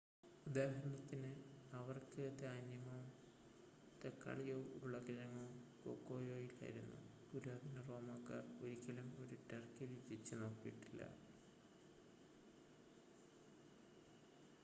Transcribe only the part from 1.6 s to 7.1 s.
അവർക്ക് ധാന്യമോ തക്കാളിയോ ഉരുളക്കിഴങ്ങോ കൊക്കോയോ ഇല്ലായിരുന്നു